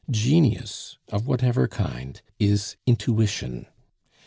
Genius 0.09 0.97
of 1.09 1.27
whatever 1.27 1.67
kind 1.67 2.23
is 2.39 2.75
intuition. 2.87 3.67